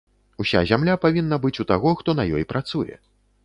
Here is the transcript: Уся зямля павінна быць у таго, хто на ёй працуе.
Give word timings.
Уся 0.43 0.61
зямля 0.71 0.95
павінна 1.03 1.39
быць 1.45 1.61
у 1.67 1.67
таго, 1.75 1.95
хто 2.03 2.19
на 2.21 2.29
ёй 2.41 2.51
працуе. 2.55 2.95